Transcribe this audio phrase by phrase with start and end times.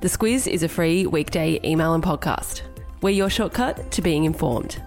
[0.00, 2.62] The Squiz is a free weekday email and podcast.
[3.02, 4.82] We're your shortcut to being informed.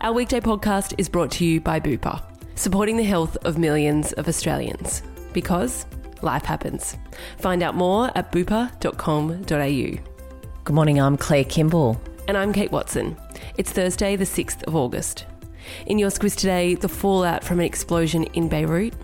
[0.00, 2.20] Our weekday podcast is brought to you by Bupa,
[2.56, 5.04] supporting the health of millions of Australians.
[5.32, 5.86] Because
[6.20, 6.96] life happens.
[7.38, 10.02] Find out more at bupa.com.au.
[10.64, 12.00] Good morning, I'm Claire Kimball.
[12.26, 13.16] And I'm Kate Watson.
[13.56, 15.26] It's Thursday, the 6th of August.
[15.86, 18.94] In your squiz today, the fallout from an explosion in Beirut,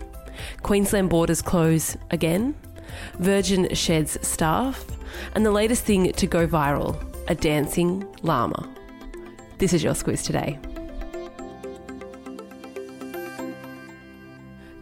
[0.65, 2.57] Queensland borders close again,
[3.21, 4.85] Virgin sheds staff,
[5.35, 6.97] and the latest thing to go viral
[7.29, 8.69] a dancing llama.
[9.59, 10.59] This is your squiz today.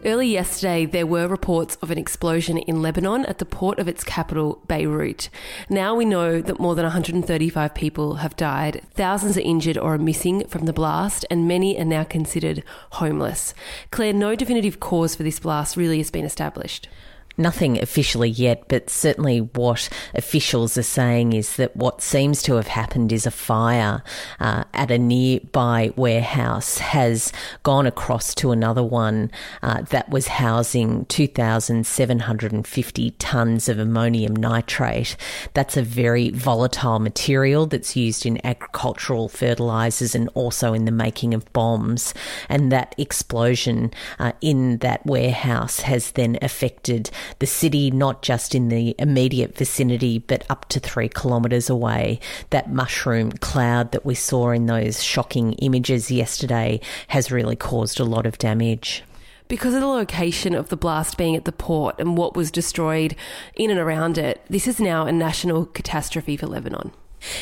[0.03, 4.03] Early yesterday, there were reports of an explosion in Lebanon at the port of its
[4.03, 5.29] capital, Beirut.
[5.69, 9.99] Now we know that more than 135 people have died, thousands are injured or are
[9.99, 12.63] missing from the blast, and many are now considered
[12.93, 13.53] homeless.
[13.91, 16.87] Claire, no definitive cause for this blast really has been established.
[17.41, 22.67] Nothing officially yet, but certainly what officials are saying is that what seems to have
[22.67, 24.03] happened is a fire
[24.39, 29.31] uh, at a nearby warehouse has gone across to another one
[29.63, 35.17] uh, that was housing 2,750 tonnes of ammonium nitrate.
[35.55, 41.33] That's a very volatile material that's used in agricultural fertilisers and also in the making
[41.33, 42.13] of bombs.
[42.49, 48.69] And that explosion uh, in that warehouse has then affected the city, not just in
[48.69, 52.19] the immediate vicinity, but up to three kilometres away.
[52.49, 58.05] That mushroom cloud that we saw in those shocking images yesterday has really caused a
[58.05, 59.03] lot of damage.
[59.47, 63.15] Because of the location of the blast being at the port and what was destroyed
[63.55, 66.91] in and around it, this is now a national catastrophe for Lebanon.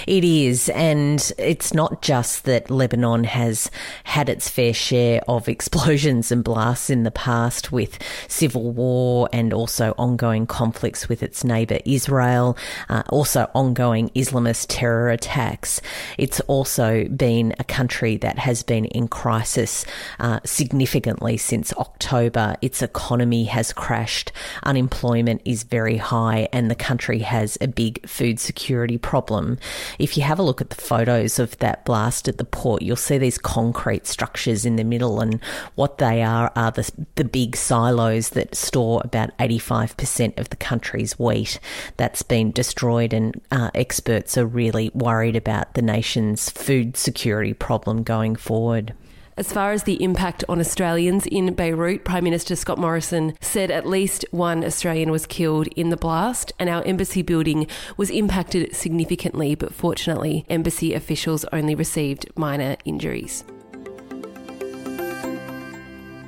[0.08, 3.70] It is, and it's not just that Lebanon has
[4.04, 9.54] had its fair share of explosions and blasts in the past with civil war and
[9.54, 12.58] also ongoing conflicts with its neighbour Israel,
[12.90, 15.82] uh, also ongoing Islamist terror attacks.
[16.18, 19.86] It's also been a country that has been in crisis
[20.20, 22.56] uh, significantly since October.
[22.62, 24.32] Its economy has crashed,
[24.64, 29.58] unemployment is very high, and the country has a big food security problem.
[29.98, 32.96] If you have a look at the photos of that blast at the port, you'll
[32.96, 35.42] see these concrete structures in the middle, and
[35.76, 41.18] what they are are the, the big silos that store about 85% of the country's
[41.18, 41.60] wheat.
[41.98, 48.04] That's been destroyed, and uh, experts are really worried about the nation's food security problem
[48.04, 48.94] going forward.
[49.40, 53.88] As far as the impact on Australians in Beirut, Prime Minister Scott Morrison said at
[53.88, 59.56] least one Australian was killed in the blast, and our embassy building was impacted significantly,
[59.56, 63.46] but fortunately, embassy officials only received minor injuries.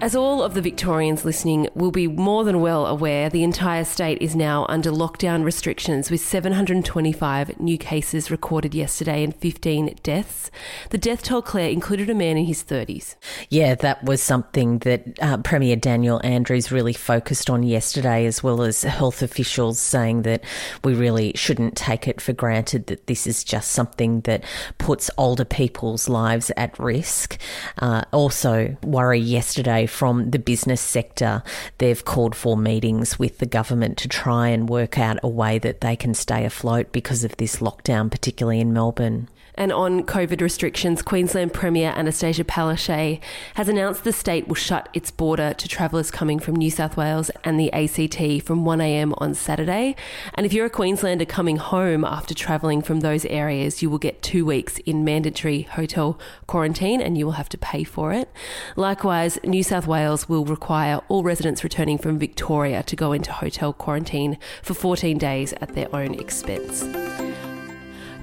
[0.02, 4.20] As all of the Victorians listening will be more than well aware, the entire state
[4.20, 10.50] is now under lockdown restrictions with 725 new cases recorded yesterday and 15 deaths.
[10.90, 13.16] The death toll, Claire, included a man in his 30s.
[13.52, 18.64] Yeah, that was something that uh, Premier Daniel Andrews really focused on yesterday, as well
[18.64, 20.44] as health officials saying that
[20.84, 24.44] we really shouldn't take it for granted that this is just something that
[24.80, 27.38] puts older people's lives at risk.
[27.78, 31.44] Uh, also, worry yesterday from the business sector.
[31.78, 35.82] They've called for meetings with the government to try and work out a way that
[35.82, 39.28] they can stay afloat because of this lockdown, particularly in Melbourne.
[39.62, 43.22] And on COVID restrictions, Queensland Premier Annastacia Palaszczuk
[43.54, 47.30] has announced the state will shut its border to travellers coming from New South Wales
[47.44, 49.96] and the ACT from 1am on Saturday.
[50.34, 54.24] And if you're a Queenslander coming home after travelling from those areas, you will get
[54.24, 56.18] two weeks in mandatory hotel
[56.48, 58.34] quarantine and you will have to pay for it.
[58.76, 63.74] Likewise, New South Wales will require all residents returning from Victoria to go into hotel
[63.74, 66.84] quarantine for 14 days at their own expense.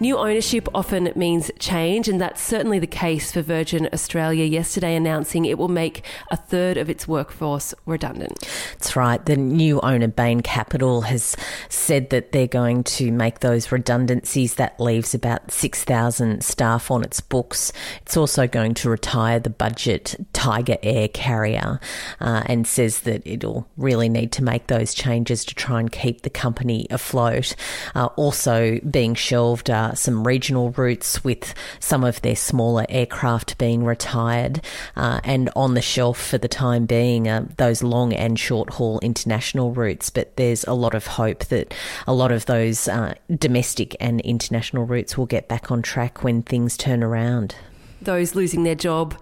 [0.00, 5.44] New ownership often means change, and that's certainly the case for Virgin Australia yesterday, announcing
[5.44, 8.38] it will make a third of its workforce redundant.
[8.74, 9.24] That's right.
[9.24, 11.34] The new owner, Bain Capital, has
[11.68, 14.54] said that they're going to make those redundancies.
[14.54, 17.72] That leaves about 6,000 staff on its books.
[18.02, 21.80] It's also going to retire the budget Tiger Air carrier
[22.20, 26.22] uh, and says that it'll really need to make those changes to try and keep
[26.22, 27.56] the company afloat.
[27.96, 34.60] Uh, also, being shelved some regional routes with some of their smaller aircraft being retired.
[34.96, 38.98] Uh, and on the shelf for the time being uh, those long and short haul
[39.00, 40.10] international routes.
[40.10, 41.74] But there's a lot of hope that
[42.06, 46.42] a lot of those uh, domestic and international routes will get back on track when
[46.42, 47.54] things turn around
[48.00, 49.16] those losing their job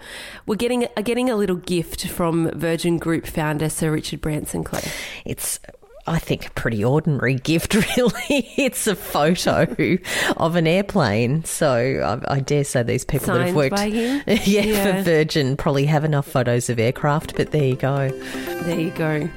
[0.47, 4.65] were getting are getting a little gift from Virgin Group founder Sir Richard Branson.
[4.65, 4.93] Claire,
[5.25, 5.61] it's
[6.09, 8.13] I think, a pretty ordinary gift, really.
[8.57, 9.67] it's a photo
[10.37, 11.45] of an airplane.
[11.45, 14.97] So I, I dare say these people that have worked yeah, Yeah.
[14.97, 18.09] for Virgin probably have enough photos of aircraft, but there you go.
[18.09, 19.29] There you go.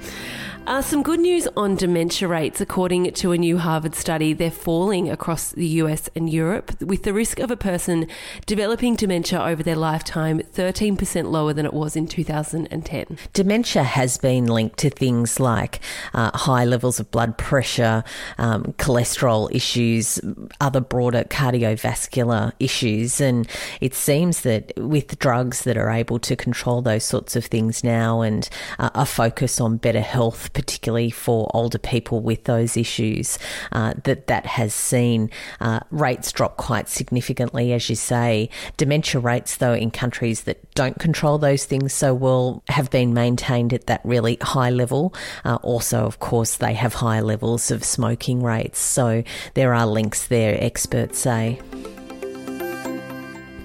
[0.69, 2.61] Uh, some good news on dementia rates.
[2.61, 7.11] According to a new Harvard study, they're falling across the US and Europe, with the
[7.11, 8.05] risk of a person
[8.45, 13.17] developing dementia over their lifetime 13% lower than it was in 2010.
[13.33, 15.79] Dementia has been linked to things like
[16.13, 18.03] uh, high levels of blood pressure,
[18.37, 20.21] um, cholesterol issues,
[20.61, 23.19] other broader cardiovascular issues.
[23.19, 23.49] And
[23.81, 28.21] it seems that with drugs that are able to control those sorts of things now
[28.21, 33.39] and uh, a focus on better health, particularly for older people with those issues,
[33.71, 38.49] uh, that that has seen uh, rates drop quite significantly, as you say.
[38.75, 43.71] Dementia rates, though, in countries that don't control those things so well have been maintained
[43.71, 45.13] at that really high level.
[45.45, 48.79] Uh, also, of course, they have higher levels of smoking rates.
[48.79, 49.23] So
[49.53, 51.61] there are links there, experts say.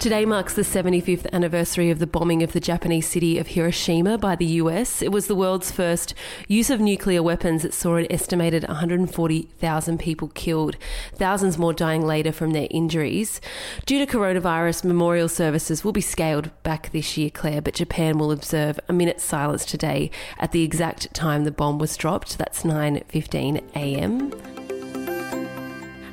[0.05, 4.37] Today marks the 75th anniversary of the bombing of the Japanese city of Hiroshima by
[4.37, 5.01] the US.
[5.01, 6.13] It was the world's first
[6.47, 10.77] use of nuclear weapons that saw an estimated 140,000 people killed,
[11.15, 13.41] thousands more dying later from their injuries.
[13.87, 18.31] Due to coronavirus, memorial services will be scaled back this year, Claire, but Japan will
[18.31, 22.37] observe a minute's silence today at the exact time the bomb was dropped.
[22.37, 24.33] That's 9:15 a.m.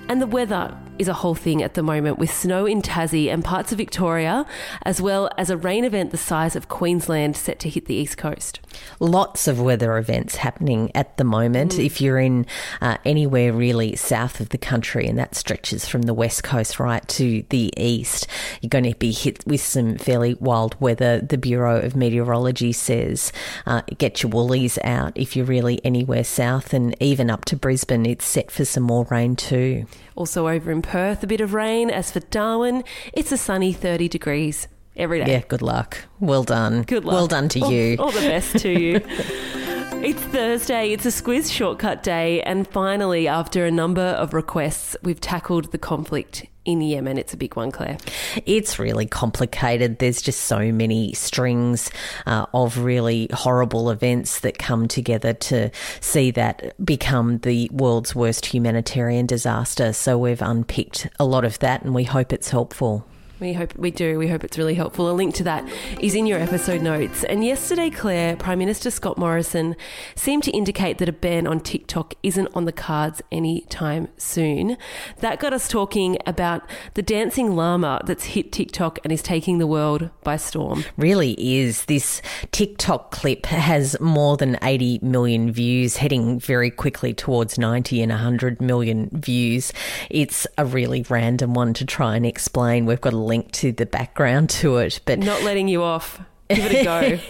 [0.08, 3.44] And the weather is a whole thing at the moment with snow in Tassie and
[3.44, 4.46] parts of Victoria,
[4.84, 8.18] as well as a rain event the size of Queensland set to hit the east
[8.18, 8.60] coast.
[9.00, 11.80] Lots of weather events happening at the moment.
[11.80, 12.46] If you're in
[12.82, 17.06] uh, anywhere really south of the country, and that stretches from the west coast right
[17.08, 18.28] to the east,
[18.62, 21.20] you're going to be hit with some fairly wild weather.
[21.20, 23.34] The Bureau of Meteorology says
[23.66, 28.06] uh, get your woolies out if you're really anywhere south, and even up to Brisbane,
[28.06, 29.88] it's set for some more rain too.
[30.16, 31.90] Also over in Perth, a bit of rain.
[31.90, 32.84] As for Darwin,
[33.14, 34.68] it's a sunny 30 degrees
[34.98, 35.32] every day.
[35.32, 35.98] Yeah, good luck.
[36.20, 36.82] Well done.
[36.84, 37.14] Good luck.
[37.14, 37.96] Well done to All- you.
[37.98, 39.00] All the best to you.
[40.04, 45.22] It's Thursday, it's a squiz shortcut day, and finally, after a number of requests, we've
[45.22, 47.20] tackled the conflict in Yemen.
[47.20, 48.00] It's a big one, Claire.
[48.48, 50.00] It's really complicated.
[50.00, 51.92] There's just so many strings
[52.26, 55.70] uh, of really horrible events that come together to
[56.00, 59.94] see that become the world's worst humanitarian disaster.
[59.94, 63.06] So we've unpicked a lot of that and we hope it's helpful.
[63.42, 64.20] We hope we do.
[64.20, 65.10] We hope it's really helpful.
[65.10, 65.68] A link to that
[66.00, 67.24] is in your episode notes.
[67.24, 69.76] And yesterday, Claire, Prime Minister Scott Morrison
[70.14, 74.78] seemed to indicate that a ban on TikTok isn't on the cards anytime soon.
[75.22, 76.62] That got us talking about
[76.94, 80.86] the dancing llama that's hit TikTok and is taking the world by storm.
[80.96, 81.86] Really is.
[81.86, 82.22] This
[82.52, 88.62] TikTok clip has more than 80 million views, heading very quickly towards 90 and 100
[88.62, 89.74] million views.
[90.12, 92.86] It's a really random one to try and explain.
[92.86, 96.20] We've got a link to the background to it, but Not letting you off.
[96.50, 97.20] Give it a go.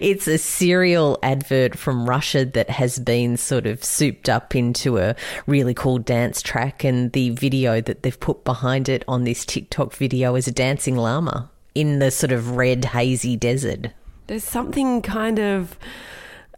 [0.00, 5.16] it's a cereal advert from Russia that has been sort of souped up into a
[5.48, 9.92] really cool dance track, and the video that they've put behind it on this TikTok
[9.94, 13.88] video is a dancing llama in the sort of red, hazy desert.
[14.28, 15.76] There's something kind of.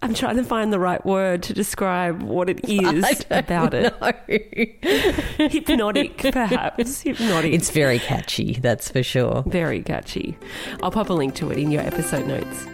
[0.02, 3.94] I'm trying to find the right word to describe what it is about it.
[5.52, 7.00] Hypnotic, perhaps.
[7.02, 7.52] Hypnotic.
[7.52, 9.42] It's very catchy, that's for sure.
[9.46, 10.36] very catchy.
[10.82, 12.66] I'll pop a link to it in your episode notes.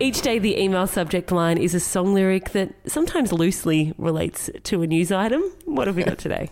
[0.00, 4.82] Each day, the email subject line is a song lyric that sometimes loosely relates to
[4.82, 5.42] a news item.
[5.64, 6.50] What have we got today?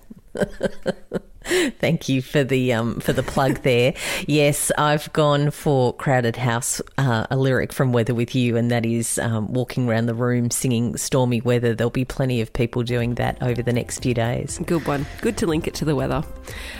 [1.78, 3.95] Thank you for the um, for the plug there.
[4.26, 8.87] yes, I've gone for Crowded House, uh, a lyric from Weather with You, and that
[8.87, 11.75] is um, walking around the room singing stormy weather.
[11.75, 14.61] There'll be plenty of people doing that over the next few days.
[14.64, 15.07] Good one.
[15.21, 16.23] Good to link it to the weather.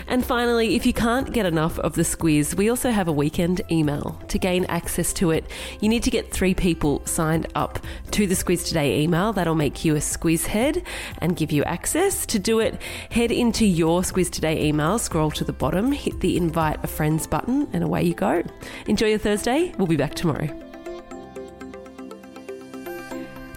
[0.07, 3.61] And finally, if you can't get enough of the squiz, we also have a weekend
[3.71, 4.21] email.
[4.29, 5.45] To gain access to it,
[5.79, 7.79] you need to get three people signed up
[8.11, 9.33] to the Squiz Today email.
[9.33, 10.83] That'll make you a squiz head
[11.19, 12.25] and give you access.
[12.27, 16.37] To do it, head into your Squiz Today email, scroll to the bottom, hit the
[16.37, 18.43] invite a friends button, and away you go.
[18.87, 19.73] Enjoy your Thursday.
[19.77, 20.47] We'll be back tomorrow.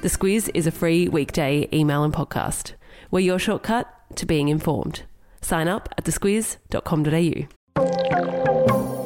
[0.02, 2.75] The Squiz is a free weekday email and podcast.
[3.11, 5.04] We're your shortcut to being informed.
[5.40, 7.63] Sign up at thesquiz.com.au.